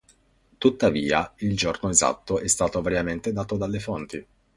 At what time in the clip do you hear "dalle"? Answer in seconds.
3.55-3.79